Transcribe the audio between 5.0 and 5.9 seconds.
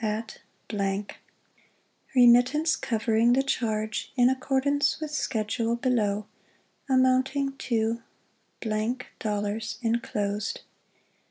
schedule